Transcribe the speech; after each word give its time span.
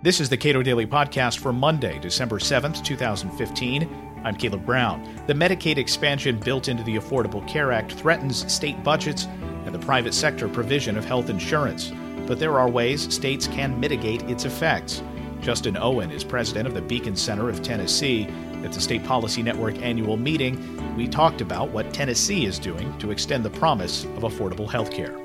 This 0.00 0.20
is 0.20 0.28
the 0.28 0.36
Cato 0.36 0.62
Daily 0.62 0.86
Podcast 0.86 1.40
for 1.40 1.52
Monday, 1.52 1.98
December 1.98 2.38
7th, 2.38 2.84
2015. 2.84 4.22
I'm 4.22 4.36
Caleb 4.36 4.64
Brown. 4.64 5.02
The 5.26 5.32
Medicaid 5.32 5.76
expansion 5.76 6.38
built 6.38 6.68
into 6.68 6.84
the 6.84 6.94
Affordable 6.94 7.44
Care 7.48 7.72
Act 7.72 7.94
threatens 7.94 8.50
state 8.52 8.80
budgets 8.84 9.24
and 9.64 9.74
the 9.74 9.78
private 9.80 10.14
sector 10.14 10.48
provision 10.48 10.96
of 10.96 11.04
health 11.04 11.28
insurance. 11.28 11.90
But 12.28 12.38
there 12.38 12.60
are 12.60 12.70
ways 12.70 13.12
states 13.12 13.48
can 13.48 13.80
mitigate 13.80 14.22
its 14.30 14.44
effects. 14.44 15.02
Justin 15.40 15.76
Owen 15.76 16.12
is 16.12 16.22
president 16.22 16.68
of 16.68 16.74
the 16.74 16.82
Beacon 16.82 17.16
Center 17.16 17.48
of 17.48 17.60
Tennessee. 17.60 18.28
At 18.62 18.72
the 18.72 18.80
State 18.80 19.02
Policy 19.02 19.42
Network 19.42 19.82
annual 19.82 20.16
meeting, 20.16 20.94
we 20.94 21.08
talked 21.08 21.40
about 21.40 21.70
what 21.70 21.92
Tennessee 21.92 22.46
is 22.46 22.60
doing 22.60 22.96
to 22.98 23.10
extend 23.10 23.44
the 23.44 23.50
promise 23.50 24.04
of 24.04 24.22
affordable 24.22 24.70
health 24.70 24.92
care. 24.92 25.18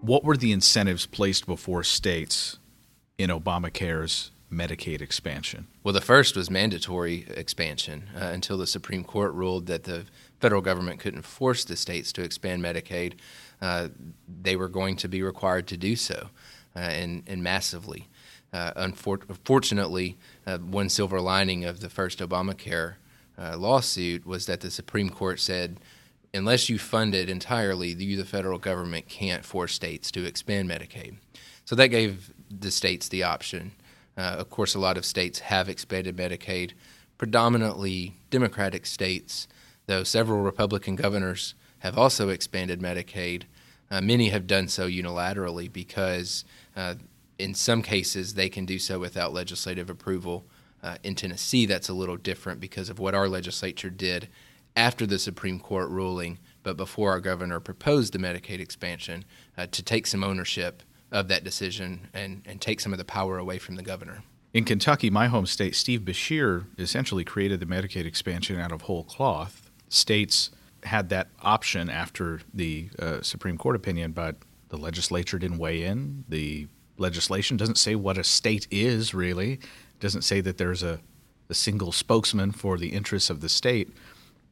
What 0.00 0.24
were 0.24 0.36
the 0.36 0.50
incentives 0.50 1.06
placed 1.06 1.46
before 1.46 1.84
states 1.84 2.58
in 3.18 3.30
Obamacare's 3.30 4.30
Medicaid 4.50 5.00
expansion? 5.00 5.66
Well, 5.82 5.94
the 5.94 6.00
first 6.00 6.36
was 6.36 6.50
mandatory 6.50 7.26
expansion 7.36 8.10
uh, 8.14 8.26
until 8.26 8.56
the 8.58 8.66
Supreme 8.66 9.04
Court 9.04 9.32
ruled 9.32 9.66
that 9.66 9.84
the 9.84 10.04
federal 10.40 10.62
government 10.62 11.00
couldn't 11.00 11.22
force 11.22 11.64
the 11.64 11.76
states 11.76 12.12
to 12.12 12.22
expand 12.22 12.62
Medicaid. 12.62 13.14
Uh, 13.60 13.88
they 14.42 14.56
were 14.56 14.68
going 14.68 14.96
to 14.96 15.08
be 15.08 15.22
required 15.22 15.66
to 15.68 15.76
do 15.76 15.96
so, 15.96 16.28
uh, 16.76 16.80
and, 16.80 17.22
and 17.26 17.42
massively. 17.42 18.08
Uh, 18.52 18.72
unfortunately, 18.76 20.16
uh, 20.46 20.58
one 20.58 20.88
silver 20.88 21.20
lining 21.20 21.64
of 21.64 21.80
the 21.80 21.90
first 21.90 22.20
Obamacare 22.20 22.94
uh, 23.36 23.56
lawsuit 23.56 24.24
was 24.24 24.46
that 24.46 24.60
the 24.60 24.70
Supreme 24.70 25.10
Court 25.10 25.40
said, 25.40 25.80
unless 26.32 26.68
you 26.68 26.78
fund 26.78 27.14
it 27.14 27.28
entirely, 27.28 27.88
you, 27.88 28.16
the 28.16 28.24
federal 28.24 28.58
government, 28.58 29.08
can't 29.08 29.44
force 29.44 29.72
states 29.72 30.12
to 30.12 30.24
expand 30.24 30.68
Medicaid. 30.68 31.16
So 31.64 31.74
that 31.74 31.88
gave 31.88 32.33
the 32.60 32.70
states 32.70 33.08
the 33.08 33.22
option. 33.22 33.72
Uh, 34.16 34.36
of 34.38 34.50
course, 34.50 34.74
a 34.74 34.78
lot 34.78 34.96
of 34.96 35.04
states 35.04 35.40
have 35.40 35.68
expanded 35.68 36.16
Medicaid, 36.16 36.72
predominantly 37.18 38.14
Democratic 38.30 38.86
states, 38.86 39.48
though 39.86 40.04
several 40.04 40.42
Republican 40.42 40.96
governors 40.96 41.54
have 41.80 41.98
also 41.98 42.28
expanded 42.28 42.80
Medicaid. 42.80 43.42
Uh, 43.90 44.00
many 44.00 44.30
have 44.30 44.46
done 44.46 44.68
so 44.68 44.88
unilaterally 44.88 45.70
because, 45.70 46.44
uh, 46.76 46.94
in 47.38 47.54
some 47.54 47.82
cases, 47.82 48.34
they 48.34 48.48
can 48.48 48.64
do 48.64 48.78
so 48.78 48.98
without 48.98 49.32
legislative 49.32 49.90
approval. 49.90 50.44
Uh, 50.82 50.96
in 51.02 51.14
Tennessee, 51.14 51.66
that's 51.66 51.88
a 51.88 51.94
little 51.94 52.16
different 52.16 52.60
because 52.60 52.88
of 52.88 52.98
what 52.98 53.14
our 53.14 53.28
legislature 53.28 53.90
did 53.90 54.28
after 54.76 55.06
the 55.06 55.18
Supreme 55.18 55.60
Court 55.60 55.88
ruling, 55.88 56.38
but 56.62 56.76
before 56.76 57.10
our 57.10 57.20
governor 57.20 57.60
proposed 57.60 58.12
the 58.12 58.18
Medicaid 58.18 58.60
expansion 58.60 59.24
uh, 59.56 59.66
to 59.66 59.82
take 59.82 60.06
some 60.06 60.24
ownership 60.24 60.82
of 61.14 61.28
that 61.28 61.44
decision 61.44 62.08
and, 62.12 62.42
and 62.44 62.60
take 62.60 62.80
some 62.80 62.92
of 62.92 62.98
the 62.98 63.04
power 63.04 63.38
away 63.38 63.58
from 63.58 63.76
the 63.76 63.82
governor. 63.82 64.24
In 64.52 64.64
Kentucky, 64.64 65.10
my 65.10 65.28
home 65.28 65.46
state, 65.46 65.74
Steve 65.74 66.00
Beshear 66.00 66.66
essentially 66.76 67.24
created 67.24 67.60
the 67.60 67.66
Medicaid 67.66 68.04
expansion 68.04 68.60
out 68.60 68.72
of 68.72 68.82
whole 68.82 69.04
cloth. 69.04 69.70
States 69.88 70.50
had 70.82 71.08
that 71.08 71.28
option 71.40 71.88
after 71.88 72.40
the 72.52 72.90
uh, 72.98 73.22
Supreme 73.22 73.56
Court 73.56 73.76
opinion, 73.76 74.12
but 74.12 74.36
the 74.68 74.76
legislature 74.76 75.38
didn't 75.38 75.58
weigh 75.58 75.84
in. 75.84 76.24
The 76.28 76.66
legislation 76.98 77.56
doesn't 77.56 77.78
say 77.78 77.94
what 77.94 78.18
a 78.18 78.24
state 78.24 78.66
is 78.70 79.14
really. 79.14 79.52
It 79.54 80.00
doesn't 80.00 80.22
say 80.22 80.40
that 80.40 80.58
there's 80.58 80.82
a, 80.82 81.00
a 81.48 81.54
single 81.54 81.92
spokesman 81.92 82.52
for 82.52 82.76
the 82.76 82.88
interests 82.88 83.30
of 83.30 83.40
the 83.40 83.48
state. 83.48 83.88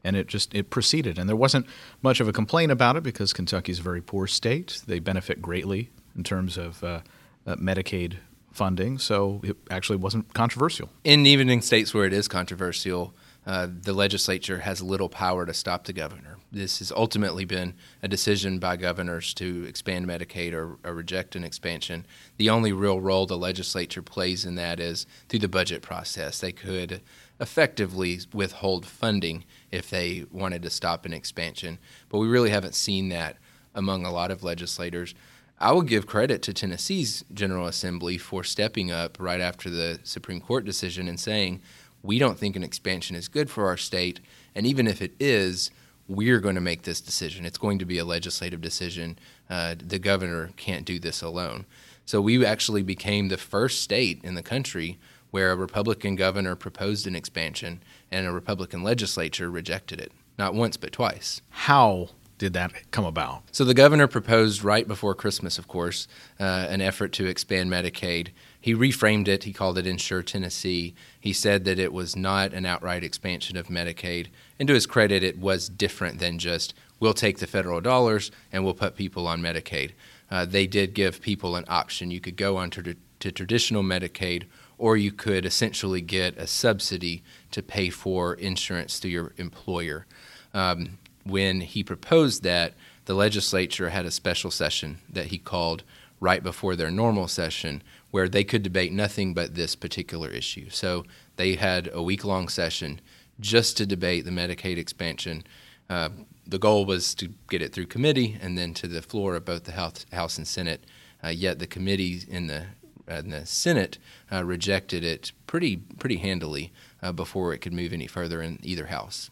And 0.04 0.16
it 0.16 0.26
just 0.26 0.52
it 0.52 0.68
proceeded, 0.68 1.16
and 1.16 1.28
there 1.28 1.36
wasn't 1.36 1.64
much 2.02 2.18
of 2.18 2.26
a 2.26 2.32
complaint 2.32 2.72
about 2.72 2.96
it 2.96 3.04
because 3.04 3.32
Kentucky's 3.32 3.78
a 3.78 3.82
very 3.82 4.00
poor 4.00 4.26
state. 4.26 4.82
They 4.84 4.98
benefit 4.98 5.40
greatly 5.40 5.90
in 6.16 6.24
terms 6.24 6.56
of 6.56 6.82
uh, 6.82 7.00
uh, 7.46 7.56
Medicaid 7.56 8.16
funding, 8.52 8.98
so 8.98 9.40
it 9.42 9.56
actually 9.70 9.96
wasn't 9.96 10.32
controversial. 10.34 10.90
And 11.04 11.26
even 11.26 11.48
in 11.48 11.62
states 11.62 11.94
where 11.94 12.04
it 12.04 12.12
is 12.12 12.28
controversial, 12.28 13.14
uh, 13.46 13.66
the 13.70 13.92
legislature 13.92 14.58
has 14.58 14.82
little 14.82 15.08
power 15.08 15.44
to 15.46 15.54
stop 15.54 15.84
the 15.84 15.92
governor. 15.92 16.36
This 16.52 16.78
has 16.78 16.92
ultimately 16.92 17.44
been 17.44 17.74
a 18.02 18.08
decision 18.08 18.58
by 18.58 18.76
governors 18.76 19.34
to 19.34 19.64
expand 19.64 20.06
Medicaid 20.06 20.52
or, 20.52 20.78
or, 20.84 20.94
reject 20.94 21.34
an 21.34 21.42
expansion. 21.42 22.06
The 22.36 22.50
only 22.50 22.72
real 22.72 23.00
role 23.00 23.26
the 23.26 23.38
legislature 23.38 24.02
plays 24.02 24.44
in 24.44 24.54
that 24.56 24.78
is 24.78 25.06
through 25.28 25.40
the 25.40 25.48
budget 25.48 25.82
process. 25.82 26.38
They 26.38 26.52
could 26.52 27.00
effectively 27.40 28.20
withhold 28.32 28.86
funding 28.86 29.44
if 29.72 29.90
they 29.90 30.24
wanted 30.30 30.62
to 30.62 30.70
stop 30.70 31.04
an 31.04 31.12
expansion, 31.12 31.78
but 32.10 32.18
we 32.18 32.28
really 32.28 32.50
haven't 32.50 32.74
seen 32.74 33.08
that 33.08 33.38
among 33.74 34.04
a 34.04 34.12
lot 34.12 34.30
of 34.30 34.44
legislators. 34.44 35.14
I 35.62 35.70
would 35.70 35.86
give 35.86 36.08
credit 36.08 36.42
to 36.42 36.52
Tennessee's 36.52 37.24
General 37.32 37.68
Assembly 37.68 38.18
for 38.18 38.42
stepping 38.42 38.90
up 38.90 39.16
right 39.20 39.40
after 39.40 39.70
the 39.70 40.00
Supreme 40.02 40.40
Court 40.40 40.64
decision 40.64 41.06
and 41.06 41.20
saying, 41.20 41.62
we 42.02 42.18
don't 42.18 42.36
think 42.36 42.56
an 42.56 42.64
expansion 42.64 43.14
is 43.14 43.28
good 43.28 43.48
for 43.48 43.68
our 43.68 43.76
state, 43.76 44.18
and 44.56 44.66
even 44.66 44.88
if 44.88 45.00
it 45.00 45.12
is, 45.20 45.70
we're 46.08 46.40
going 46.40 46.56
to 46.56 46.60
make 46.60 46.82
this 46.82 47.00
decision. 47.00 47.46
It's 47.46 47.58
going 47.58 47.78
to 47.78 47.84
be 47.84 47.98
a 47.98 48.04
legislative 48.04 48.60
decision. 48.60 49.16
Uh, 49.48 49.76
the 49.78 50.00
governor 50.00 50.50
can't 50.56 50.84
do 50.84 50.98
this 50.98 51.22
alone. 51.22 51.64
So 52.06 52.20
we 52.20 52.44
actually 52.44 52.82
became 52.82 53.28
the 53.28 53.36
first 53.36 53.82
state 53.82 54.20
in 54.24 54.34
the 54.34 54.42
country 54.42 54.98
where 55.30 55.52
a 55.52 55.56
Republican 55.56 56.16
governor 56.16 56.56
proposed 56.56 57.06
an 57.06 57.14
expansion 57.14 57.84
and 58.10 58.26
a 58.26 58.32
Republican 58.32 58.82
legislature 58.82 59.48
rejected 59.48 60.00
it. 60.00 60.10
Not 60.36 60.54
once, 60.54 60.76
but 60.76 60.90
twice. 60.90 61.40
How 61.50 62.08
did 62.42 62.54
that 62.54 62.90
come 62.90 63.04
about? 63.04 63.44
So 63.52 63.64
the 63.64 63.72
governor 63.72 64.08
proposed 64.08 64.64
right 64.64 64.88
before 64.88 65.14
Christmas, 65.14 65.58
of 65.58 65.68
course, 65.68 66.08
uh, 66.40 66.66
an 66.68 66.80
effort 66.80 67.12
to 67.12 67.26
expand 67.26 67.70
Medicaid. 67.70 68.30
He 68.60 68.74
reframed 68.74 69.28
it. 69.28 69.44
He 69.44 69.52
called 69.52 69.78
it 69.78 69.86
Insure 69.86 70.24
Tennessee. 70.24 70.96
He 71.20 71.32
said 71.32 71.64
that 71.66 71.78
it 71.78 71.92
was 71.92 72.16
not 72.16 72.52
an 72.52 72.66
outright 72.66 73.04
expansion 73.04 73.56
of 73.56 73.68
Medicaid. 73.68 74.26
And 74.58 74.66
to 74.66 74.74
his 74.74 74.86
credit, 74.86 75.22
it 75.22 75.38
was 75.38 75.68
different 75.68 76.18
than 76.18 76.40
just 76.40 76.74
we'll 76.98 77.14
take 77.14 77.38
the 77.38 77.46
federal 77.46 77.80
dollars 77.80 78.32
and 78.50 78.64
we'll 78.64 78.74
put 78.74 78.96
people 78.96 79.28
on 79.28 79.40
Medicaid. 79.40 79.92
Uh, 80.28 80.44
they 80.44 80.66
did 80.66 80.94
give 80.94 81.22
people 81.22 81.54
an 81.54 81.64
option. 81.68 82.10
You 82.10 82.18
could 82.18 82.36
go 82.36 82.56
on 82.56 82.70
to, 82.70 82.96
to 83.20 83.30
traditional 83.30 83.84
Medicaid 83.84 84.46
or 84.78 84.96
you 84.96 85.12
could 85.12 85.46
essentially 85.46 86.00
get 86.00 86.36
a 86.38 86.48
subsidy 86.48 87.22
to 87.52 87.62
pay 87.62 87.88
for 87.88 88.34
insurance 88.34 88.98
through 88.98 89.12
your 89.12 89.32
employer. 89.36 90.06
Um, 90.52 90.98
when 91.24 91.60
he 91.60 91.82
proposed 91.82 92.42
that, 92.42 92.74
the 93.04 93.14
legislature 93.14 93.90
had 93.90 94.06
a 94.06 94.10
special 94.10 94.50
session 94.50 94.98
that 95.08 95.26
he 95.26 95.38
called 95.38 95.82
right 96.20 96.42
before 96.42 96.76
their 96.76 96.90
normal 96.90 97.26
session 97.26 97.82
where 98.12 98.28
they 98.28 98.44
could 98.44 98.62
debate 98.62 98.92
nothing 98.92 99.34
but 99.34 99.54
this 99.54 99.74
particular 99.74 100.28
issue. 100.28 100.70
So 100.70 101.04
they 101.36 101.56
had 101.56 101.90
a 101.92 102.02
week 102.02 102.24
long 102.24 102.48
session 102.48 103.00
just 103.40 103.76
to 103.78 103.86
debate 103.86 104.24
the 104.24 104.30
Medicaid 104.30 104.76
expansion. 104.76 105.42
Uh, 105.90 106.10
the 106.46 106.58
goal 106.58 106.84
was 106.84 107.14
to 107.16 107.28
get 107.48 107.62
it 107.62 107.72
through 107.72 107.86
committee 107.86 108.38
and 108.40 108.56
then 108.56 108.72
to 108.74 108.86
the 108.86 109.02
floor 109.02 109.34
of 109.34 109.44
both 109.44 109.64
the 109.64 109.72
House, 109.72 110.06
House 110.12 110.38
and 110.38 110.46
Senate. 110.46 110.84
Uh, 111.24 111.28
yet 111.28 111.58
the 111.58 111.66
committee 111.66 112.22
in 112.28 112.46
the, 112.46 112.66
in 113.08 113.30
the 113.30 113.44
Senate 113.44 113.98
uh, 114.30 114.44
rejected 114.44 115.04
it 115.04 115.32
pretty 115.46 115.76
pretty 115.76 116.16
handily 116.16 116.72
uh, 117.02 117.12
before 117.12 117.52
it 117.52 117.58
could 117.58 117.72
move 117.72 117.92
any 117.92 118.06
further 118.06 118.40
in 118.42 118.58
either 118.62 118.86
house. 118.86 119.30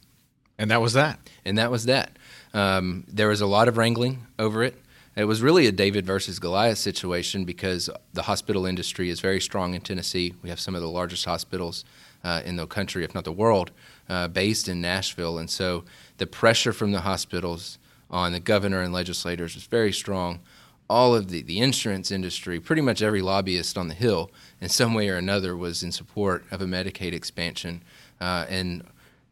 And 0.61 0.71
that 0.71 0.83
was 0.83 0.93
that. 0.93 1.19
And 1.47 1.57
that 1.57 1.71
was 1.71 1.87
that. 1.87 2.19
Um, 2.53 3.05
there 3.09 3.29
was 3.29 3.41
a 3.41 3.47
lot 3.47 3.67
of 3.67 3.79
wrangling 3.79 4.27
over 4.39 4.63
it. 4.63 4.77
It 5.17 5.25
was 5.25 5.41
really 5.41 5.67
a 5.67 5.73
David 5.73 6.05
versus 6.05 6.39
Goliath 6.39 6.77
situation 6.77 7.47
because 7.47 7.89
the 8.13 8.23
hospital 8.23 8.67
industry 8.67 9.09
is 9.09 9.21
very 9.21 9.41
strong 9.41 9.73
in 9.73 9.81
Tennessee. 9.81 10.35
We 10.43 10.51
have 10.51 10.61
some 10.61 10.75
of 10.75 10.83
the 10.83 10.91
largest 10.91 11.25
hospitals 11.25 11.87
uh, 12.23 12.43
in 12.45 12.57
the 12.57 12.67
country, 12.67 13.05
if 13.05 13.15
not 13.15 13.25
the 13.25 13.33
world, 13.33 13.71
uh, 14.11 14.29
based 14.29 14.69
in 14.69 14.83
Nashville. 14.83 15.39
And 15.39 15.49
so 15.49 15.85
the 16.19 16.27
pressure 16.27 16.75
from 16.75 16.93
the 16.93 17.01
hospitals 17.01 17.79
on 18.11 18.33
the 18.33 18.41
governor 18.41 18.83
and 18.83 18.93
legislators 18.93 19.55
was 19.55 19.65
very 19.65 19.95
strong. 19.95 20.41
All 20.91 21.15
of 21.15 21.31
the, 21.31 21.41
the 21.41 21.61
insurance 21.61 22.11
industry, 22.11 22.61
pretty 22.61 22.83
much 22.83 23.01
every 23.01 23.23
lobbyist 23.23 23.79
on 23.79 23.89
the 23.89 23.95
Hill, 23.95 24.31
in 24.61 24.69
some 24.69 24.93
way 24.93 25.09
or 25.09 25.17
another, 25.17 25.57
was 25.57 25.83
in 25.83 25.91
support 25.91 26.45
of 26.51 26.61
a 26.61 26.67
Medicaid 26.67 27.15
expansion. 27.15 27.83
Uh, 28.21 28.45
and 28.51 28.85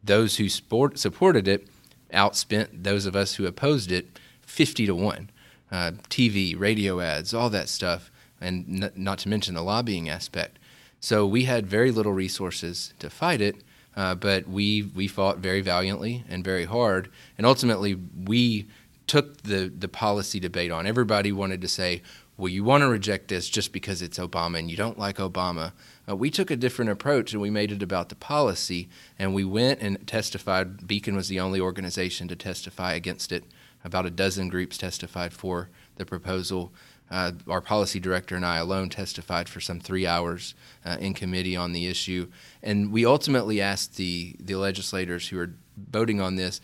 those 0.03 0.37
who 0.37 0.49
sport, 0.49 0.99
supported 0.99 1.49
it 1.49 1.69
outspent 2.13 2.69
those 2.83 3.07
of 3.07 3.15
us 3.15 3.35
who 3.35 3.47
opposed 3.47 3.93
it 3.93 4.19
50 4.43 4.87
to 4.87 4.95
1. 4.95 5.31
Uh, 5.71 5.91
TV, 6.09 6.59
radio 6.59 6.99
ads, 6.99 7.35
all 7.35 7.51
that 7.51 7.69
stuff, 7.69 8.11
and 8.41 8.85
n- 8.85 8.93
not 8.97 9.19
to 9.19 9.29
mention 9.29 9.55
the 9.55 9.63
lobbying 9.63 10.09
aspect. 10.09 10.59
So 10.99 11.27
we 11.27 11.45
had 11.45 11.67
very 11.67 11.91
little 11.91 12.13
resources 12.13 12.95
to 13.01 13.11
fight 13.11 13.43
it, 13.43 13.57
uh, 13.95 14.15
but 14.15 14.49
we, 14.49 14.83
we 14.95 15.09
fought 15.09 15.39
very 15.39 15.61
valiantly 15.61 16.25
and 16.29 16.43
very 16.43 16.65
hard. 16.65 17.11
And 17.37 17.47
ultimately, 17.47 17.99
we 18.25 18.67
took 19.07 19.43
the, 19.43 19.71
the 19.77 19.89
policy 19.89 20.41
debate 20.41 20.71
on. 20.71 20.87
Everybody 20.87 21.33
wanted 21.33 21.61
to 21.61 21.69
say, 21.69 22.03
well, 22.39 22.49
you 22.49 22.63
want 22.63 22.83
to 22.83 22.89
reject 22.89 23.27
this 23.27 23.49
just 23.49 23.73
because 23.73 24.01
it's 24.01 24.17
Obama 24.17 24.61
and 24.61 24.71
you 24.71 24.77
don't 24.77 24.99
like 24.99 25.17
Obama. 25.17 25.73
Uh, 26.09 26.15
we 26.15 26.31
took 26.31 26.53
a 26.53 26.57
different 26.57 26.89
approach 26.89 27.33
and 27.33 27.43
we 27.43 27.51
made 27.51 27.73
it 27.73 27.83
about 27.83 28.11
the 28.11 28.15
policy. 28.15 28.89
And 29.19 29.35
we 29.35 29.45
went 29.45 29.81
and 29.81 30.07
testified. 30.07 30.87
Beacon 30.87 31.17
was 31.17 31.27
the 31.27 31.41
only 31.41 31.59
organization 31.59 32.29
to 32.29 32.37
testify 32.37 32.93
against 32.93 33.33
it. 33.33 33.43
About 33.85 34.07
a 34.07 34.11
dozen 34.11 34.49
groups 34.49 34.79
testified 34.79 35.33
for 35.33 35.69
the 35.97 36.07
proposal. 36.07 36.73
Uh, 37.11 37.33
our 37.49 37.61
policy 37.61 37.99
director 37.99 38.37
and 38.37 38.47
I 38.47 38.59
alone 38.59 38.89
testified 38.89 39.49
for 39.49 39.61
some 39.61 39.81
three 39.81 40.07
hours 40.07 40.55
uh, 40.85 40.97
in 41.01 41.15
committee 41.15 41.57
on 41.57 41.73
the 41.73 41.89
issue. 41.89 42.29
And 42.63 42.93
we 42.93 43.05
ultimately 43.05 43.61
asked 43.61 43.97
the, 43.97 44.37
the 44.39 44.55
legislators 44.55 45.29
who 45.29 45.41
are 45.41 45.55
voting 45.91 46.21
on 46.21 46.37
this 46.37 46.61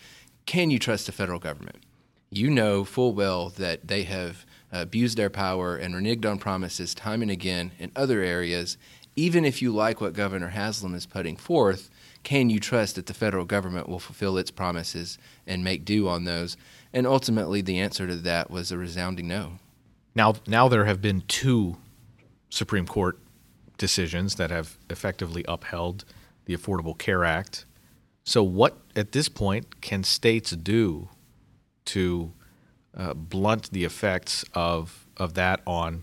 can 0.47 0.71
you 0.71 0.79
trust 0.79 1.07
the 1.07 1.13
federal 1.13 1.39
government? 1.39 1.83
You 2.31 2.51
know 2.51 2.85
full 2.85 3.15
well 3.15 3.49
that 3.51 3.89
they 3.89 4.03
have 4.03 4.45
abused 4.83 5.17
their 5.17 5.31
power 5.31 5.77
and 5.77 5.95
reneged 5.95 6.29
on 6.29 6.39
promises 6.39 6.95
time 6.95 7.23
and 7.23 7.31
again 7.31 7.73
in 7.79 7.93
other 7.95 8.21
areas. 8.21 8.77
Even 9.17 9.45
if 9.45 9.63
you 9.63 9.73
like 9.73 10.01
what 10.01 10.13
Governor 10.13 10.49
Haslam 10.49 10.95
is 10.95 11.07
putting 11.07 11.37
forth, 11.37 11.91
can 12.25 12.51
you 12.51 12.59
trust 12.59 12.97
that 12.97 13.07
the 13.07 13.15
federal 13.15 13.45
government 13.45 13.89
will 13.89 14.01
fulfill 14.01 14.37
its 14.37 14.51
promises 14.51 15.19
and 15.47 15.63
make 15.63 15.85
due 15.85 16.09
on 16.09 16.25
those? 16.25 16.57
And 16.93 17.07
ultimately, 17.07 17.61
the 17.61 17.79
answer 17.79 18.07
to 18.07 18.17
that 18.17 18.51
was 18.51 18.73
a 18.73 18.79
resounding 18.79 19.29
no. 19.29 19.59
Now, 20.15 20.35
now 20.47 20.69
there 20.69 20.85
have 20.85 21.01
been 21.01 21.23
two 21.29 21.77
Supreme 22.51 22.87
Court 22.87 23.19
decisions 23.79 24.37
that 24.37 24.51
have 24.51 24.79
effectively 24.89 25.45
upheld 25.47 26.05
the 26.47 26.57
Affordable 26.57 26.97
Care 26.97 27.25
Act. 27.25 27.65
So, 28.25 28.43
what 28.43 28.79
at 28.97 29.13
this 29.13 29.29
point 29.29 29.81
can 29.81 30.03
states 30.05 30.53
do 30.53 31.09
to 31.87 32.33
uh, 32.97 33.15
blunt 33.15 33.71
the 33.71 33.85
effects 33.85 34.45
of 34.55 35.07
of 35.17 35.35
that 35.35 35.61
on 35.67 36.03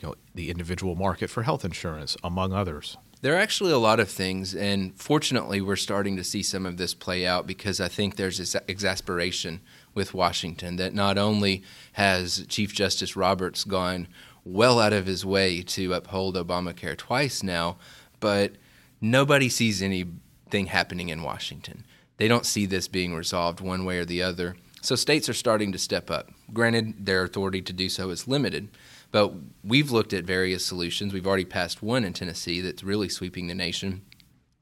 you 0.00 0.08
know 0.08 0.14
the 0.34 0.50
individual 0.50 0.94
market 0.94 1.30
for 1.30 1.42
health 1.42 1.64
insurance, 1.64 2.16
among 2.22 2.52
others? 2.52 2.96
There 3.20 3.34
are 3.34 3.40
actually 3.40 3.72
a 3.72 3.78
lot 3.78 4.00
of 4.00 4.10
things, 4.10 4.54
and 4.54 4.94
fortunately, 4.94 5.62
we're 5.62 5.76
starting 5.76 6.14
to 6.16 6.24
see 6.24 6.42
some 6.42 6.66
of 6.66 6.76
this 6.76 6.92
play 6.92 7.26
out 7.26 7.46
because 7.46 7.80
I 7.80 7.88
think 7.88 8.16
there's 8.16 8.36
this 8.36 8.54
exasperation 8.68 9.60
with 9.94 10.12
Washington 10.12 10.76
that 10.76 10.92
not 10.92 11.16
only 11.16 11.62
has 11.92 12.44
Chief 12.48 12.74
Justice 12.74 13.16
Roberts 13.16 13.64
gone 13.64 14.08
well 14.44 14.78
out 14.78 14.92
of 14.92 15.06
his 15.06 15.24
way 15.24 15.62
to 15.62 15.94
uphold 15.94 16.36
Obamacare 16.36 16.98
twice 16.98 17.42
now, 17.42 17.78
but 18.20 18.52
nobody 19.00 19.48
sees 19.48 19.80
anything 19.80 20.66
happening 20.66 21.08
in 21.08 21.22
Washington. 21.22 21.86
They 22.18 22.28
don't 22.28 22.44
see 22.44 22.66
this 22.66 22.88
being 22.88 23.14
resolved 23.14 23.60
one 23.60 23.86
way 23.86 23.98
or 23.98 24.04
the 24.04 24.22
other. 24.22 24.56
So 24.84 24.96
states 24.96 25.30
are 25.30 25.34
starting 25.34 25.72
to 25.72 25.78
step 25.78 26.10
up. 26.10 26.30
Granted, 26.52 27.06
their 27.06 27.24
authority 27.24 27.62
to 27.62 27.72
do 27.72 27.88
so 27.88 28.10
is 28.10 28.28
limited, 28.28 28.68
but 29.10 29.32
we've 29.64 29.90
looked 29.90 30.12
at 30.12 30.24
various 30.24 30.62
solutions. 30.62 31.14
We've 31.14 31.26
already 31.26 31.46
passed 31.46 31.82
one 31.82 32.04
in 32.04 32.12
Tennessee 32.12 32.60
that's 32.60 32.84
really 32.84 33.08
sweeping 33.08 33.46
the 33.46 33.54
nation 33.54 34.02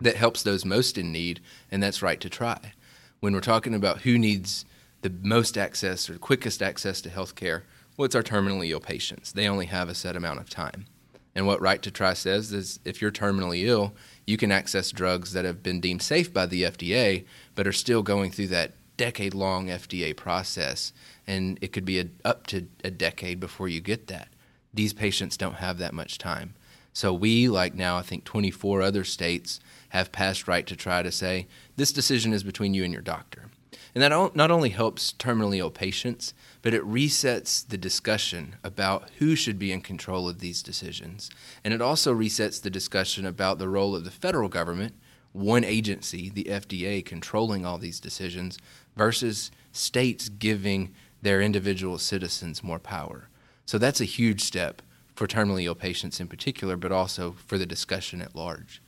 that 0.00 0.14
helps 0.14 0.44
those 0.44 0.64
most 0.64 0.96
in 0.96 1.10
need, 1.10 1.40
and 1.72 1.82
that's 1.82 2.02
right 2.02 2.20
to 2.20 2.30
try. 2.30 2.72
When 3.18 3.32
we're 3.32 3.40
talking 3.40 3.74
about 3.74 4.02
who 4.02 4.16
needs 4.16 4.64
the 5.00 5.10
most 5.10 5.58
access 5.58 6.08
or 6.08 6.18
quickest 6.18 6.62
access 6.62 7.00
to 7.00 7.10
health 7.10 7.34
care, 7.34 7.64
well, 7.96 8.06
it's 8.06 8.14
our 8.14 8.22
terminally 8.22 8.70
ill 8.70 8.78
patients. 8.78 9.32
They 9.32 9.48
only 9.48 9.66
have 9.66 9.88
a 9.88 9.94
set 9.94 10.14
amount 10.14 10.38
of 10.38 10.48
time. 10.48 10.86
And 11.34 11.48
what 11.48 11.60
Right 11.60 11.82
to 11.82 11.90
Try 11.90 12.14
says 12.14 12.52
is 12.52 12.78
if 12.84 13.02
you're 13.02 13.10
terminally 13.10 13.64
ill, 13.64 13.92
you 14.24 14.36
can 14.36 14.52
access 14.52 14.92
drugs 14.92 15.32
that 15.32 15.44
have 15.44 15.64
been 15.64 15.80
deemed 15.80 16.02
safe 16.02 16.32
by 16.32 16.46
the 16.46 16.62
FDA, 16.62 17.24
but 17.56 17.66
are 17.66 17.72
still 17.72 18.04
going 18.04 18.30
through 18.30 18.48
that 18.48 18.74
decade 18.96 19.34
long 19.34 19.68
FDA 19.68 20.16
process. 20.16 20.92
And 21.26 21.58
it 21.60 21.72
could 21.72 21.84
be 21.84 22.00
a, 22.00 22.06
up 22.24 22.46
to 22.48 22.68
a 22.84 22.90
decade 22.90 23.40
before 23.40 23.68
you 23.68 23.80
get 23.80 24.06
that. 24.08 24.28
These 24.74 24.92
patients 24.92 25.36
don't 25.36 25.56
have 25.56 25.78
that 25.78 25.94
much 25.94 26.18
time. 26.18 26.54
So 26.92 27.12
we, 27.12 27.48
like 27.48 27.74
now, 27.74 27.96
I 27.96 28.02
think 28.02 28.24
24 28.24 28.82
other 28.82 29.04
states, 29.04 29.60
have 29.90 30.12
passed 30.12 30.48
Right 30.48 30.66
to 30.66 30.76
Try 30.76 31.02
to 31.02 31.12
say 31.12 31.46
this 31.76 31.92
decision 31.92 32.32
is 32.32 32.42
between 32.42 32.74
you 32.74 32.84
and 32.84 32.92
your 32.92 33.02
doctor. 33.02 33.50
And 33.94 34.02
that 34.02 34.34
not 34.34 34.50
only 34.50 34.70
helps 34.70 35.12
terminally 35.12 35.58
ill 35.58 35.70
patients, 35.70 36.32
but 36.62 36.72
it 36.72 36.82
resets 36.82 37.66
the 37.66 37.76
discussion 37.76 38.56
about 38.64 39.10
who 39.18 39.36
should 39.36 39.58
be 39.58 39.70
in 39.70 39.82
control 39.82 40.28
of 40.28 40.38
these 40.38 40.62
decisions. 40.62 41.30
And 41.62 41.74
it 41.74 41.82
also 41.82 42.14
resets 42.14 42.60
the 42.60 42.70
discussion 42.70 43.26
about 43.26 43.58
the 43.58 43.68
role 43.68 43.94
of 43.94 44.04
the 44.04 44.10
federal 44.10 44.48
government, 44.48 44.94
one 45.32 45.64
agency, 45.64 46.28
the 46.28 46.44
FDA, 46.44 47.04
controlling 47.04 47.64
all 47.64 47.78
these 47.78 48.00
decisions, 48.00 48.58
versus 48.96 49.50
states 49.72 50.28
giving 50.28 50.94
their 51.22 51.40
individual 51.40 51.98
citizens 51.98 52.62
more 52.62 52.78
power. 52.78 53.28
So 53.64 53.78
that's 53.78 54.00
a 54.00 54.06
huge 54.06 54.42
step 54.42 54.82
for 55.14 55.26
terminally 55.26 55.64
ill 55.64 55.74
patients 55.74 56.20
in 56.20 56.26
particular, 56.26 56.76
but 56.76 56.92
also 56.92 57.36
for 57.46 57.58
the 57.58 57.66
discussion 57.66 58.20
at 58.20 58.34
large. 58.34 58.82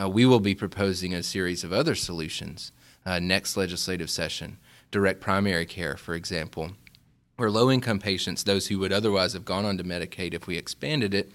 Uh, 0.00 0.08
we 0.08 0.24
will 0.24 0.40
be 0.40 0.54
proposing 0.54 1.14
a 1.14 1.22
series 1.22 1.64
of 1.64 1.72
other 1.72 1.94
solutions 1.94 2.72
uh, 3.04 3.18
next 3.18 3.56
legislative 3.56 4.10
session. 4.10 4.58
Direct 4.90 5.20
primary 5.20 5.66
care, 5.66 5.96
for 5.96 6.14
example, 6.14 6.72
where 7.36 7.50
low 7.50 7.70
income 7.70 7.98
patients, 7.98 8.42
those 8.42 8.66
who 8.66 8.78
would 8.78 8.92
otherwise 8.92 9.32
have 9.32 9.44
gone 9.44 9.64
on 9.64 9.78
to 9.78 9.84
Medicaid 9.84 10.34
if 10.34 10.46
we 10.46 10.56
expanded 10.56 11.14
it, 11.14 11.30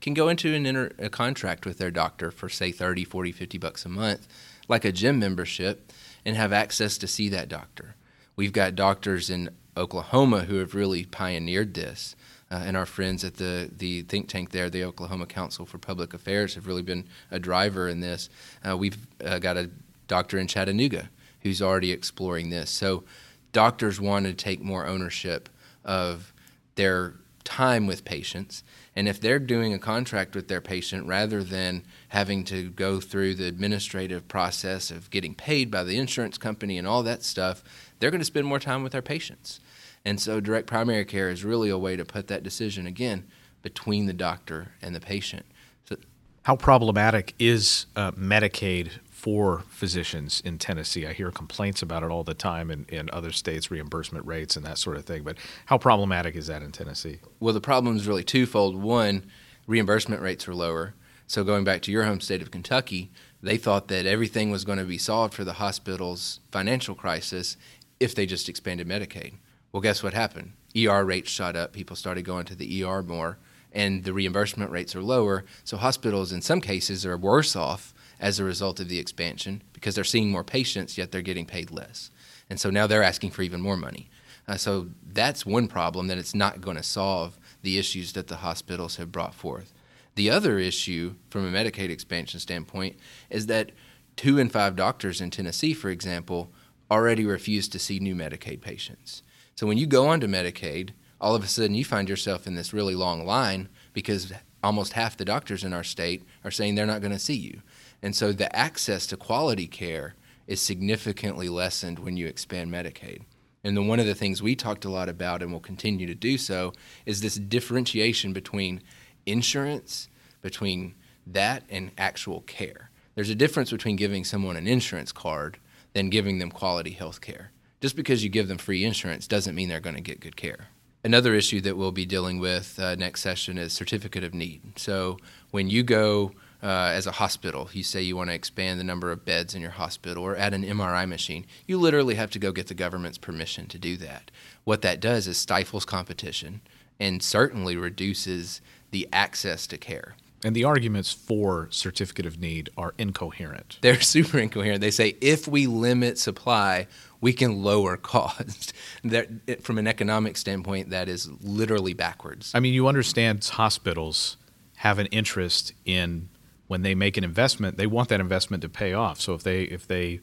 can 0.00 0.14
go 0.14 0.28
into 0.28 0.54
an 0.54 0.66
inter- 0.66 0.92
a 0.98 1.08
contract 1.08 1.66
with 1.66 1.78
their 1.78 1.90
doctor 1.90 2.30
for, 2.30 2.48
say, 2.48 2.72
30, 2.72 3.04
40, 3.04 3.32
50 3.32 3.58
bucks 3.58 3.84
a 3.84 3.88
month, 3.88 4.26
like 4.68 4.84
a 4.84 4.92
gym 4.92 5.18
membership, 5.18 5.92
and 6.24 6.36
have 6.36 6.52
access 6.52 6.98
to 6.98 7.06
see 7.06 7.28
that 7.28 7.48
doctor. 7.48 7.96
We've 8.36 8.52
got 8.52 8.74
doctors 8.74 9.30
in 9.30 9.50
Oklahoma 9.76 10.40
who 10.40 10.56
have 10.56 10.74
really 10.74 11.04
pioneered 11.04 11.74
this. 11.74 12.16
Uh, 12.50 12.62
and 12.66 12.76
our 12.76 12.86
friends 12.86 13.24
at 13.24 13.36
the, 13.36 13.70
the 13.76 14.02
think 14.02 14.28
tank 14.28 14.50
there, 14.50 14.70
the 14.70 14.84
Oklahoma 14.84 15.26
Council 15.26 15.66
for 15.66 15.78
Public 15.78 16.14
Affairs, 16.14 16.54
have 16.54 16.66
really 16.66 16.82
been 16.82 17.08
a 17.30 17.38
driver 17.38 17.88
in 17.88 18.00
this. 18.00 18.28
Uh, 18.66 18.76
we've 18.76 19.06
uh, 19.24 19.38
got 19.38 19.56
a 19.56 19.70
doctor 20.06 20.38
in 20.38 20.46
Chattanooga 20.46 21.08
who's 21.40 21.60
already 21.60 21.90
exploring 21.90 22.50
this. 22.50 22.70
So 22.70 23.04
doctors 23.52 24.00
want 24.00 24.26
to 24.26 24.34
take 24.34 24.60
more 24.60 24.86
ownership 24.86 25.48
of 25.84 26.32
their 26.74 27.14
time 27.44 27.86
with 27.86 28.04
patients. 28.04 28.62
And 28.96 29.08
if 29.08 29.20
they're 29.20 29.38
doing 29.38 29.72
a 29.74 29.78
contract 29.78 30.34
with 30.34 30.48
their 30.48 30.60
patient 30.60 31.06
rather 31.06 31.42
than 31.42 31.84
having 32.08 32.44
to 32.44 32.70
go 32.70 33.00
through 33.00 33.34
the 33.34 33.46
administrative 33.46 34.26
process 34.28 34.90
of 34.90 35.10
getting 35.10 35.34
paid 35.34 35.70
by 35.70 35.84
the 35.84 35.98
insurance 35.98 36.38
company 36.38 36.78
and 36.78 36.86
all 36.86 37.02
that 37.02 37.22
stuff, 37.22 37.62
they're 37.98 38.10
going 38.10 38.20
to 38.20 38.24
spend 38.24 38.46
more 38.46 38.58
time 38.58 38.82
with 38.82 38.92
their 38.92 39.02
patients. 39.02 39.60
And 40.04 40.20
so 40.20 40.40
direct 40.40 40.66
primary 40.66 41.04
care 41.04 41.30
is 41.30 41.44
really 41.44 41.70
a 41.70 41.78
way 41.78 41.96
to 41.96 42.04
put 42.04 42.28
that 42.28 42.42
decision 42.42 42.86
again 42.86 43.24
between 43.62 44.06
the 44.06 44.12
doctor 44.12 44.72
and 44.82 44.94
the 44.94 45.00
patient. 45.00 45.46
So, 45.88 45.96
how 46.42 46.56
problematic 46.56 47.34
is 47.38 47.86
uh, 47.96 48.12
Medicaid 48.12 48.98
for 49.24 49.64
physicians 49.70 50.42
in 50.44 50.58
Tennessee. 50.58 51.06
I 51.06 51.14
hear 51.14 51.30
complaints 51.30 51.80
about 51.80 52.02
it 52.02 52.10
all 52.10 52.24
the 52.24 52.34
time 52.34 52.70
in, 52.70 52.84
in 52.90 53.08
other 53.10 53.32
states, 53.32 53.70
reimbursement 53.70 54.26
rates 54.26 54.54
and 54.54 54.66
that 54.66 54.76
sort 54.76 54.98
of 54.98 55.06
thing. 55.06 55.22
But 55.22 55.38
how 55.64 55.78
problematic 55.78 56.36
is 56.36 56.48
that 56.48 56.60
in 56.60 56.72
Tennessee? 56.72 57.20
Well, 57.40 57.54
the 57.54 57.60
problem 57.62 57.96
is 57.96 58.06
really 58.06 58.22
twofold. 58.22 58.76
One, 58.76 59.24
reimbursement 59.66 60.20
rates 60.20 60.46
are 60.46 60.54
lower. 60.54 60.92
So 61.26 61.42
going 61.42 61.64
back 61.64 61.80
to 61.82 61.90
your 61.90 62.04
home 62.04 62.20
state 62.20 62.42
of 62.42 62.50
Kentucky, 62.50 63.10
they 63.42 63.56
thought 63.56 63.88
that 63.88 64.04
everything 64.04 64.50
was 64.50 64.66
going 64.66 64.76
to 64.76 64.84
be 64.84 64.98
solved 64.98 65.32
for 65.32 65.42
the 65.42 65.54
hospital's 65.54 66.40
financial 66.52 66.94
crisis 66.94 67.56
if 67.98 68.14
they 68.14 68.26
just 68.26 68.50
expanded 68.50 68.86
Medicaid. 68.86 69.36
Well, 69.72 69.80
guess 69.80 70.02
what 70.02 70.12
happened? 70.12 70.52
ER 70.76 71.02
rates 71.02 71.30
shot 71.30 71.56
up. 71.56 71.72
People 71.72 71.96
started 71.96 72.26
going 72.26 72.44
to 72.44 72.54
the 72.54 72.84
ER 72.84 73.02
more, 73.02 73.38
and 73.72 74.04
the 74.04 74.12
reimbursement 74.12 74.70
rates 74.70 74.94
are 74.94 75.02
lower. 75.02 75.46
So 75.64 75.78
hospitals, 75.78 76.30
in 76.30 76.42
some 76.42 76.60
cases, 76.60 77.06
are 77.06 77.16
worse 77.16 77.56
off 77.56 77.93
as 78.20 78.38
a 78.38 78.44
result 78.44 78.80
of 78.80 78.88
the 78.88 78.98
expansion 78.98 79.62
because 79.72 79.94
they're 79.94 80.04
seeing 80.04 80.30
more 80.30 80.44
patients, 80.44 80.96
yet 80.96 81.12
they're 81.12 81.22
getting 81.22 81.46
paid 81.46 81.70
less. 81.70 82.10
And 82.48 82.60
so 82.60 82.70
now 82.70 82.86
they're 82.86 83.02
asking 83.02 83.30
for 83.30 83.42
even 83.42 83.60
more 83.60 83.76
money. 83.76 84.08
Uh, 84.46 84.56
so 84.56 84.88
that's 85.06 85.46
one 85.46 85.68
problem 85.68 86.06
that 86.08 86.18
it's 86.18 86.34
not 86.34 86.60
going 86.60 86.76
to 86.76 86.82
solve 86.82 87.38
the 87.62 87.78
issues 87.78 88.12
that 88.12 88.28
the 88.28 88.36
hospitals 88.36 88.96
have 88.96 89.10
brought 89.10 89.34
forth. 89.34 89.72
The 90.16 90.30
other 90.30 90.58
issue 90.58 91.14
from 91.30 91.46
a 91.46 91.56
Medicaid 91.56 91.90
expansion 91.90 92.38
standpoint 92.40 92.96
is 93.30 93.46
that 93.46 93.72
two 94.16 94.38
in 94.38 94.48
five 94.48 94.76
doctors 94.76 95.20
in 95.20 95.30
Tennessee, 95.30 95.74
for 95.74 95.90
example, 95.90 96.50
already 96.90 97.24
refuse 97.24 97.68
to 97.68 97.78
see 97.78 97.98
new 97.98 98.14
Medicaid 98.14 98.60
patients. 98.60 99.22
So 99.56 99.66
when 99.66 99.78
you 99.78 99.86
go 99.86 100.08
onto 100.08 100.26
Medicaid, 100.26 100.90
all 101.20 101.34
of 101.34 101.42
a 101.42 101.48
sudden 101.48 101.74
you 101.74 101.84
find 101.84 102.08
yourself 102.08 102.46
in 102.46 102.54
this 102.54 102.72
really 102.72 102.94
long 102.94 103.24
line 103.24 103.68
because 103.92 104.32
almost 104.62 104.92
half 104.92 105.16
the 105.16 105.24
doctors 105.24 105.64
in 105.64 105.72
our 105.72 105.84
state 105.84 106.22
are 106.44 106.50
saying 106.50 106.74
they're 106.74 106.86
not 106.86 107.00
going 107.00 107.12
to 107.12 107.18
see 107.18 107.34
you. 107.36 107.62
And 108.04 108.14
so 108.14 108.32
the 108.32 108.54
access 108.54 109.06
to 109.06 109.16
quality 109.16 109.66
care 109.66 110.14
is 110.46 110.60
significantly 110.60 111.48
lessened 111.48 111.98
when 111.98 112.18
you 112.18 112.26
expand 112.26 112.70
Medicaid. 112.70 113.22
And 113.64 113.74
then 113.74 113.86
one 113.86 113.98
of 113.98 114.04
the 114.04 114.14
things 114.14 114.42
we 114.42 114.54
talked 114.54 114.84
a 114.84 114.90
lot 114.90 115.08
about 115.08 115.42
and 115.42 115.50
will 115.50 115.58
continue 115.58 116.06
to 116.06 116.14
do 116.14 116.36
so 116.36 116.74
is 117.06 117.22
this 117.22 117.36
differentiation 117.36 118.34
between 118.34 118.82
insurance, 119.24 120.10
between 120.42 120.94
that 121.26 121.62
and 121.70 121.92
actual 121.96 122.42
care. 122.42 122.90
There's 123.14 123.30
a 123.30 123.34
difference 123.34 123.70
between 123.70 123.96
giving 123.96 124.22
someone 124.22 124.58
an 124.58 124.66
insurance 124.66 125.10
card 125.10 125.56
than 125.94 126.10
giving 126.10 126.40
them 126.40 126.50
quality 126.50 126.90
health 126.90 127.22
care. 127.22 127.52
Just 127.80 127.96
because 127.96 128.22
you 128.22 128.28
give 128.28 128.48
them 128.48 128.58
free 128.58 128.84
insurance 128.84 129.26
doesn't 129.26 129.54
mean 129.54 129.70
they're 129.70 129.80
going 129.80 129.96
to 129.96 130.02
get 130.02 130.20
good 130.20 130.36
care. 130.36 130.68
Another 131.04 131.34
issue 131.34 131.62
that 131.62 131.78
we'll 131.78 131.90
be 131.90 132.04
dealing 132.04 132.38
with 132.38 132.78
uh, 132.78 132.96
next 132.96 133.22
session 133.22 133.56
is 133.56 133.72
certificate 133.72 134.24
of 134.24 134.34
need. 134.34 134.78
So 134.78 135.16
when 135.52 135.70
you 135.70 135.82
go 135.82 136.34
uh, 136.64 136.90
as 136.94 137.06
a 137.06 137.12
hospital, 137.12 137.68
you 137.74 137.82
say 137.82 138.00
you 138.00 138.16
want 138.16 138.30
to 138.30 138.34
expand 138.34 138.80
the 138.80 138.84
number 138.84 139.12
of 139.12 139.26
beds 139.26 139.54
in 139.54 139.60
your 139.60 139.72
hospital 139.72 140.24
or 140.24 140.34
add 140.34 140.54
an 140.54 140.64
MRI 140.64 141.06
machine, 141.06 141.44
you 141.66 141.78
literally 141.78 142.14
have 142.14 142.30
to 142.30 142.38
go 142.38 142.52
get 142.52 142.68
the 142.68 142.74
government's 142.74 143.18
permission 143.18 143.66
to 143.66 143.78
do 143.78 143.98
that. 143.98 144.30
What 144.64 144.80
that 144.80 144.98
does 144.98 145.28
is 145.28 145.36
stifles 145.36 145.84
competition 145.84 146.62
and 146.98 147.22
certainly 147.22 147.76
reduces 147.76 148.62
the 148.92 149.06
access 149.12 149.66
to 149.66 149.76
care. 149.76 150.16
And 150.42 150.56
the 150.56 150.64
arguments 150.64 151.12
for 151.12 151.68
certificate 151.70 152.24
of 152.24 152.40
need 152.40 152.70
are 152.78 152.94
incoherent. 152.96 153.78
They're 153.82 154.00
super 154.00 154.38
incoherent. 154.38 154.80
They 154.80 154.90
say 154.90 155.16
if 155.20 155.46
we 155.46 155.66
limit 155.66 156.18
supply, 156.18 156.86
we 157.20 157.34
can 157.34 157.62
lower 157.62 157.96
cost. 157.98 158.72
that, 159.04 159.62
from 159.62 159.76
an 159.76 159.86
economic 159.86 160.38
standpoint, 160.38 160.90
that 160.90 161.10
is 161.10 161.30
literally 161.42 161.92
backwards. 161.92 162.52
I 162.54 162.60
mean, 162.60 162.72
you 162.72 162.88
understand 162.88 163.44
hospitals 163.44 164.38
have 164.76 164.98
an 164.98 165.06
interest 165.06 165.72
in 165.84 166.28
when 166.74 166.82
they 166.82 166.96
make 166.96 167.16
an 167.16 167.22
investment, 167.22 167.76
they 167.76 167.86
want 167.86 168.08
that 168.08 168.18
investment 168.18 168.60
to 168.60 168.68
pay 168.68 168.92
off. 168.92 169.20
So 169.20 169.32
if 169.34 169.44
they 169.44 169.62
if 169.62 169.86
they 169.86 170.18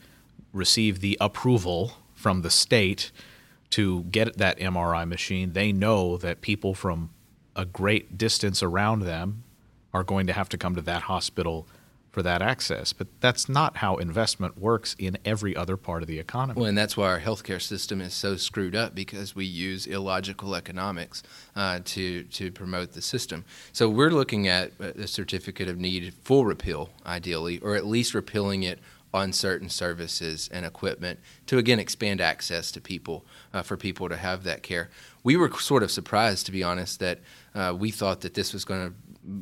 receive 0.52 1.00
the 1.00 1.18
approval 1.22 1.94
from 2.14 2.42
the 2.42 2.50
state 2.50 3.10
to 3.70 4.04
get 4.12 4.38
that 4.38 4.60
MRI 4.60 5.08
machine, 5.08 5.54
they 5.54 5.72
know 5.72 6.18
that 6.18 6.42
people 6.42 6.74
from 6.74 7.12
a 7.56 7.64
great 7.64 8.18
distance 8.18 8.62
around 8.62 9.04
them 9.04 9.46
are 9.94 10.04
going 10.04 10.28
to 10.28 10.34
have 10.34 10.50
to 10.50 10.58
come 10.58 10.76
to 10.76 10.82
that 10.82 11.04
hospital 11.04 11.68
for 12.12 12.22
that 12.22 12.42
access. 12.42 12.94
But 12.94 13.08
that's 13.22 13.48
not 13.48 13.78
how 13.78 13.96
investment 13.96 14.58
works 14.58 14.96
in 15.00 15.18
every 15.24 15.56
other 15.56 15.78
part 15.78 16.04
of 16.04 16.08
the 16.08 16.20
economy. 16.20 16.60
Well, 16.60 16.70
and 16.70 16.78
that's 16.78 16.98
why 16.98 17.08
our 17.08 17.20
healthcare 17.20 17.62
system 17.62 18.02
is 18.02 18.14
so 18.14 18.36
screwed 18.36 18.76
up 18.76 18.94
because 18.94 19.36
we 19.36 19.46
use 19.46 19.88
illogical 19.88 20.56
economics 20.56 21.24
uh, 21.56 21.80
to 21.86 22.24
to 22.24 22.52
promote 22.52 22.92
the 22.92 23.02
system. 23.02 23.46
So 23.72 23.90
we're 23.90 24.12
looking 24.12 24.48
at 24.48 24.74
a 24.80 25.08
certificate 25.08 25.70
of 25.70 25.78
need 25.78 26.14
full 26.24 26.46
repeal, 26.46 26.90
ideally, 27.06 27.60
or 27.60 27.76
at 27.76 27.86
least 27.86 28.14
repealing 28.14 28.64
it 28.64 28.80
on 29.14 29.34
certain 29.34 29.70
services 29.70 30.50
and 30.54 30.66
equipment 30.66 31.20
to 31.46 31.58
again 31.58 31.80
expand 31.80 32.22
access 32.22 32.72
to 32.72 32.82
people 32.82 33.26
uh, 33.54 33.62
for 33.62 33.78
people 33.78 34.08
to 34.10 34.18
have 34.18 34.44
that 34.44 34.64
care. 34.64 34.90
We 35.24 35.36
were 35.36 35.52
sort 35.52 35.84
of 35.84 35.92
surprised, 35.92 36.46
to 36.46 36.52
be 36.52 36.64
honest, 36.64 37.00
that 37.00 37.20
uh, 37.54 37.76
we 37.78 37.92
thought 37.92 38.22
that 38.22 38.34
this 38.34 38.54
was 38.54 38.66
going 38.66 38.90
to 38.90 38.94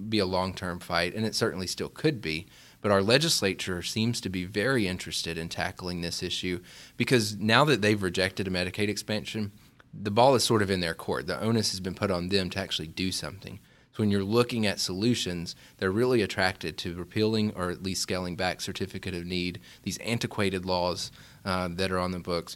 be 0.10 0.20
a 0.20 0.26
long 0.26 0.54
term 0.54 0.80
fight, 0.80 1.14
and 1.14 1.26
it 1.26 1.36
certainly 1.36 1.68
still 1.68 1.90
could 1.90 2.22
be. 2.22 2.48
But 2.82 2.92
our 2.92 3.02
legislature 3.02 3.82
seems 3.82 4.22
to 4.22 4.30
be 4.30 4.46
very 4.46 4.88
interested 4.88 5.38
in 5.38 5.50
tackling 5.50 6.02
this 6.02 6.24
issue 6.24 6.62
because 6.96 7.36
now 7.36 7.66
that 7.66 7.82
they've 7.82 8.02
rejected 8.02 8.48
a 8.48 8.52
Medicaid 8.52 8.88
expansion, 8.88 9.52
the 9.94 10.12
ball 10.12 10.36
is 10.36 10.44
sort 10.44 10.62
of 10.62 10.72
in 10.72 10.80
their 10.80 10.94
court. 10.94 11.28
The 11.28 11.42
onus 11.42 11.72
has 11.72 11.80
been 11.80 11.96
put 11.96 12.12
on 12.12 12.30
them 12.30 12.50
to 12.52 12.60
actually 12.60 12.88
do 12.88 13.12
something. 13.12 13.60
So 13.92 14.04
when 14.04 14.12
you're 14.12 14.24
looking 14.24 14.66
at 14.66 14.80
solutions, 14.80 15.56
they're 15.78 15.92
really 15.92 16.22
attracted 16.22 16.78
to 16.80 16.96
repealing 16.96 17.52
or 17.56 17.70
at 17.70 17.84
least 17.84 18.02
scaling 18.02 18.36
back 18.36 18.62
certificate 18.62 19.14
of 19.14 19.26
need, 19.26 19.60
these 19.84 19.98
antiquated 19.98 20.66
laws 20.66 21.12
uh, 21.44 21.68
that 21.72 21.92
are 21.92 22.00
on 22.00 22.12
the 22.12 22.20
books, 22.20 22.56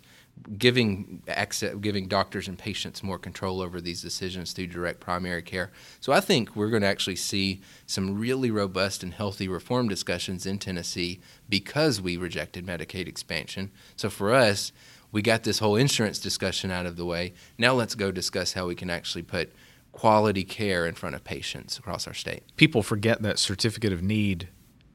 giving 0.57 1.21
access, 1.27 1.75
giving 1.75 2.07
doctors 2.07 2.47
and 2.47 2.57
patients 2.57 3.03
more 3.03 3.17
control 3.17 3.61
over 3.61 3.79
these 3.79 4.01
decisions 4.01 4.51
through 4.51 4.67
direct 4.67 4.99
primary 4.99 5.41
care. 5.41 5.71
So 5.99 6.11
I 6.11 6.19
think 6.19 6.55
we're 6.55 6.69
going 6.69 6.81
to 6.81 6.87
actually 6.87 7.15
see 7.15 7.61
some 7.85 8.17
really 8.17 8.51
robust 8.51 9.03
and 9.03 9.13
healthy 9.13 9.47
reform 9.47 9.87
discussions 9.87 10.45
in 10.45 10.59
Tennessee 10.59 11.21
because 11.49 12.01
we 12.01 12.17
rejected 12.17 12.65
Medicaid 12.65 13.07
expansion. 13.07 13.71
So 13.95 14.09
for 14.09 14.33
us, 14.33 14.71
we 15.11 15.21
got 15.21 15.43
this 15.43 15.59
whole 15.59 15.75
insurance 15.75 16.19
discussion 16.19 16.71
out 16.71 16.85
of 16.85 16.97
the 16.97 17.05
way. 17.05 17.33
Now 17.57 17.73
let's 17.73 17.95
go 17.95 18.11
discuss 18.11 18.53
how 18.53 18.67
we 18.67 18.75
can 18.75 18.89
actually 18.89 19.23
put 19.23 19.53
quality 19.91 20.43
care 20.43 20.87
in 20.87 20.95
front 20.95 21.15
of 21.15 21.23
patients 21.23 21.77
across 21.77 22.07
our 22.07 22.15
state. 22.15 22.43
People 22.57 22.81
forget 22.81 23.21
that 23.21 23.37
certificate 23.37 23.93
of 23.93 24.01
need 24.01 24.49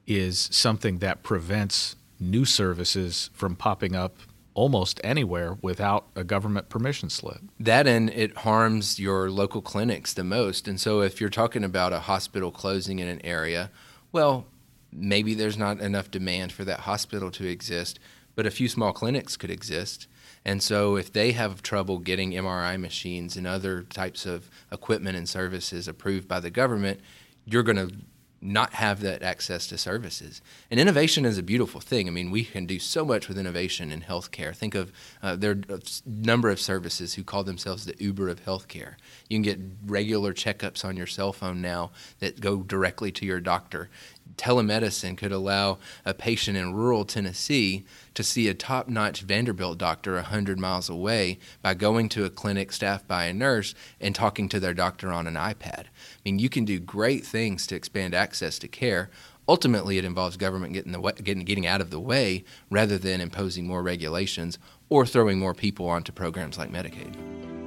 is 0.05 0.49
something 0.51 0.99
that 0.99 1.23
prevents 1.23 1.95
new 2.19 2.43
services 2.43 3.29
from 3.33 3.55
popping 3.55 3.95
up 3.95 4.17
almost 4.59 4.99
anywhere 5.05 5.57
without 5.61 6.07
a 6.17 6.23
government 6.25 6.67
permission 6.67 7.09
slip. 7.09 7.39
That 7.61 7.87
and 7.87 8.09
it 8.09 8.39
harms 8.39 8.99
your 8.99 9.31
local 9.31 9.61
clinics 9.61 10.13
the 10.13 10.25
most. 10.25 10.67
And 10.67 10.77
so 10.77 10.99
if 10.99 11.21
you're 11.21 11.29
talking 11.29 11.63
about 11.63 11.93
a 11.93 12.01
hospital 12.01 12.51
closing 12.51 12.99
in 12.99 13.07
an 13.07 13.21
area, 13.23 13.71
well, 14.11 14.47
maybe 14.91 15.33
there's 15.33 15.57
not 15.57 15.79
enough 15.79 16.11
demand 16.11 16.51
for 16.51 16.65
that 16.65 16.81
hospital 16.81 17.31
to 17.31 17.47
exist, 17.47 17.99
but 18.35 18.45
a 18.45 18.51
few 18.51 18.67
small 18.67 18.91
clinics 18.91 19.37
could 19.37 19.49
exist. 19.49 20.07
And 20.43 20.61
so 20.61 20.97
if 20.97 21.13
they 21.13 21.31
have 21.31 21.61
trouble 21.61 21.97
getting 21.97 22.31
MRI 22.31 22.77
machines 22.77 23.37
and 23.37 23.47
other 23.47 23.83
types 23.83 24.25
of 24.25 24.49
equipment 24.73 25.15
and 25.15 25.29
services 25.29 25.87
approved 25.87 26.27
by 26.27 26.41
the 26.41 26.49
government, 26.49 26.99
you're 27.45 27.63
going 27.63 27.87
to 27.87 27.95
not 28.41 28.73
have 28.73 29.01
that 29.01 29.21
access 29.21 29.67
to 29.67 29.77
services. 29.77 30.41
And 30.71 30.79
innovation 30.79 31.25
is 31.25 31.37
a 31.37 31.43
beautiful 31.43 31.81
thing. 31.81 32.07
I 32.07 32.11
mean, 32.11 32.31
we 32.31 32.45
can 32.45 32.65
do 32.65 32.79
so 32.79 33.03
much 33.03 33.27
with 33.27 33.37
innovation 33.37 33.91
in 33.91 34.01
healthcare. 34.01 34.55
Think 34.55 34.75
of 34.75 34.91
uh, 35.21 35.35
there 35.35 35.51
are 35.51 35.75
a 35.75 35.81
number 36.05 36.49
of 36.49 36.59
services 36.59 37.15
who 37.15 37.23
call 37.23 37.43
themselves 37.43 37.85
the 37.85 37.95
Uber 37.99 38.29
of 38.29 38.45
healthcare. 38.45 38.95
You 39.27 39.35
can 39.35 39.41
get 39.41 39.59
regular 39.85 40.33
checkups 40.33 40.85
on 40.85 40.95
your 40.95 41.07
cell 41.07 41.33
phone 41.33 41.61
now 41.61 41.91
that 42.19 42.39
go 42.39 42.57
directly 42.57 43.11
to 43.13 43.25
your 43.25 43.39
doctor 43.39 43.89
telemedicine 44.37 45.17
could 45.17 45.31
allow 45.31 45.77
a 46.05 46.13
patient 46.13 46.57
in 46.57 46.73
rural 46.73 47.05
Tennessee 47.05 47.85
to 48.13 48.23
see 48.23 48.47
a 48.47 48.53
top 48.53 48.87
notch 48.87 49.21
Vanderbilt 49.21 49.77
doctor 49.77 50.15
100 50.15 50.59
miles 50.59 50.89
away 50.89 51.39
by 51.61 51.73
going 51.73 52.09
to 52.09 52.25
a 52.25 52.29
clinic 52.29 52.71
staffed 52.71 53.07
by 53.07 53.25
a 53.25 53.33
nurse 53.33 53.75
and 53.99 54.15
talking 54.15 54.49
to 54.49 54.59
their 54.59 54.73
doctor 54.73 55.11
on 55.11 55.27
an 55.27 55.35
iPad. 55.35 55.85
I 55.85 56.21
mean, 56.25 56.39
you 56.39 56.49
can 56.49 56.65
do 56.65 56.79
great 56.79 57.25
things 57.25 57.67
to 57.67 57.75
expand 57.75 58.13
access 58.13 58.59
to 58.59 58.67
care. 58.67 59.09
Ultimately, 59.47 59.97
it 59.97 60.05
involves 60.05 60.37
government 60.37 60.73
getting, 60.73 60.91
the 60.91 60.99
way, 60.99 61.13
getting, 61.23 61.43
getting 61.43 61.65
out 61.65 61.81
of 61.81 61.89
the 61.89 61.99
way 61.99 62.43
rather 62.69 62.97
than 62.97 63.21
imposing 63.21 63.65
more 63.65 63.81
regulations 63.81 64.59
or 64.89 65.05
throwing 65.05 65.39
more 65.39 65.53
people 65.53 65.87
onto 65.87 66.11
programs 66.11 66.57
like 66.57 66.71
Medicaid. 66.71 67.58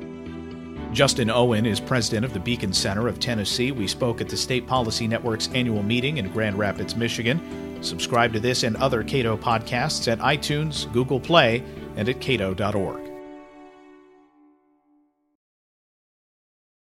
Justin 0.93 1.31
Owen 1.31 1.65
is 1.65 1.81
president 1.81 2.23
of 2.27 2.35
the 2.35 2.41
Beacon 2.41 2.73
Center 2.73 3.09
of 3.09 3.19
Tennessee. 3.19 3.73
We 3.73 3.87
spoke 3.87 4.21
at 4.21 4.29
the 4.29 4.37
State 4.37 4.67
Policy 4.67 5.09
Network's 5.09 5.49
annual 5.55 5.83
meeting 5.83 6.19
in 6.19 6.31
Grand 6.31 6.59
Rapids, 6.59 6.95
Michigan. 6.95 7.79
Subscribe 7.83 8.35
to 8.35 8.41
this 8.41 8.63
and 8.63 8.77
other 8.77 9.03
Cato 9.03 9.39
podcasts 9.39 10.11
at 10.11 10.19
iTunes, 10.19 10.93
Google 10.93 11.19
Play, 11.19 11.65
and 11.97 12.09
at 12.11 12.21
cato.org. 12.21 13.12